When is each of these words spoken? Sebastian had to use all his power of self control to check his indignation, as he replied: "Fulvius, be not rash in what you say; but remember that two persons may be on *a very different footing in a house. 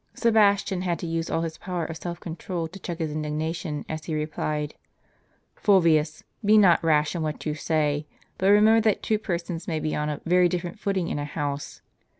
Sebastian 0.15 0.81
had 0.81 0.97
to 0.97 1.05
use 1.05 1.29
all 1.29 1.43
his 1.43 1.59
power 1.59 1.85
of 1.85 1.95
self 1.95 2.19
control 2.19 2.67
to 2.67 2.79
check 2.79 2.97
his 2.97 3.11
indignation, 3.11 3.85
as 3.87 4.05
he 4.05 4.15
replied: 4.15 4.73
"Fulvius, 5.53 6.23
be 6.43 6.57
not 6.57 6.83
rash 6.83 7.15
in 7.15 7.21
what 7.21 7.45
you 7.45 7.53
say; 7.53 8.07
but 8.39 8.47
remember 8.49 8.81
that 8.81 9.03
two 9.03 9.19
persons 9.19 9.67
may 9.67 9.79
be 9.79 9.95
on 9.95 10.09
*a 10.09 10.19
very 10.25 10.49
different 10.49 10.79
footing 10.79 11.07
in 11.07 11.19
a 11.19 11.25
house. 11.25 11.81